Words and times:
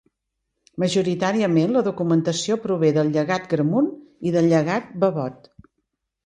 Majoritàriament 0.83 1.75
la 1.75 1.83
documentació 1.87 2.57
prové 2.63 2.89
del 2.97 3.13
Llegat 3.19 3.47
Gramunt 3.53 3.91
i 4.31 4.35
del 4.39 4.49
Llegat 4.55 4.91
Babot. 5.05 5.49